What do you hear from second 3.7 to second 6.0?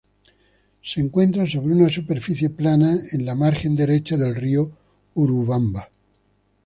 derecha del río Urubamba.